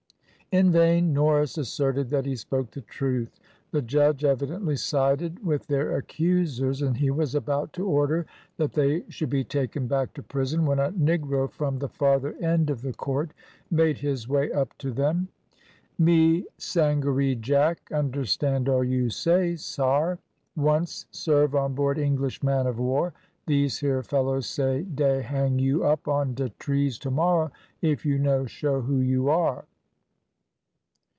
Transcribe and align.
In 0.53 0.69
vain 0.69 1.13
Norris 1.13 1.57
asserted 1.57 2.09
that 2.09 2.25
he 2.25 2.35
spoke 2.35 2.71
the 2.71 2.81
truth. 2.81 3.39
The 3.71 3.81
judge 3.81 4.25
evidently 4.25 4.75
sided 4.75 5.45
with 5.45 5.67
their 5.67 5.95
accusers, 5.95 6.81
and 6.81 6.97
he 6.97 7.09
was 7.09 7.33
about 7.33 7.71
to 7.71 7.87
order 7.87 8.25
that 8.57 8.73
they 8.73 9.05
should 9.07 9.29
be 9.29 9.45
taken 9.45 9.87
back 9.87 10.13
to 10.15 10.21
prison, 10.21 10.65
when 10.65 10.77
a 10.77 10.91
negro 10.91 11.49
from 11.49 11.79
the 11.79 11.87
farther 11.87 12.33
end 12.41 12.69
of 12.69 12.81
the 12.81 12.91
court 12.91 13.31
made 13.69 13.99
his 13.99 14.27
way 14.27 14.51
up 14.51 14.77
to 14.79 14.91
them. 14.91 15.29
"Me 15.97 16.45
Sangaree 16.57 17.35
Jack, 17.35 17.89
understand 17.89 18.67
all 18.67 18.83
you 18.83 19.09
say, 19.09 19.55
sare; 19.55 20.19
once 20.57 21.05
serve 21.11 21.55
on 21.55 21.75
board 21.75 21.97
English 21.97 22.43
man 22.43 22.67
of 22.67 22.77
war. 22.77 23.13
These 23.47 23.79
here 23.79 24.03
fellows 24.03 24.47
say 24.49 24.81
dey 24.81 25.21
hang 25.21 25.59
you 25.59 25.85
up 25.85 26.09
on 26.09 26.33
de 26.33 26.49
trees 26.59 26.97
tomorrow 26.99 27.51
if 27.81 28.05
you 28.05 28.19
no 28.19 28.45
show 28.45 28.81
who 28.81 28.99
you 28.99 29.29
are." 29.29 29.63